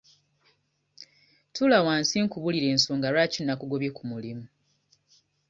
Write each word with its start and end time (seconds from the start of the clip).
Tuula 1.53 1.77
wansi 1.85 2.15
nkubuulire 2.25 2.67
ensonga 2.73 3.07
lwaki 3.13 3.39
nakugobye 3.43 3.89
ku 3.97 4.03
mulimu. 4.11 4.45